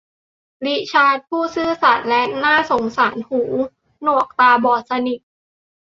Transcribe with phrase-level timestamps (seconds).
[0.65, 3.41] ริชาร์ดผู้ซื่อสัตย์และน่าสงสารหู
[4.01, 5.19] หนวกและตาบอดสนิท